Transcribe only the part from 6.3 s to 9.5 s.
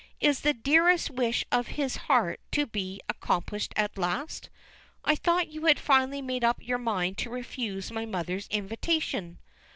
up your mind to refuse my mother's invitation?"